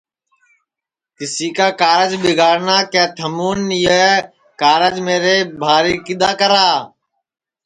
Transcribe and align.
کیسی 1.17 1.47
کا 1.57 1.67
کارج 1.81 2.11
ٻیگاڑنا 2.23 2.77
کہ 2.91 3.03
تھمُون 3.15 3.59
یہ 3.83 4.03
کارج 4.61 4.95
میرے 5.07 5.35
بھاری 5.61 5.95
کِدؔا 6.05 6.31
کرا 6.39 6.67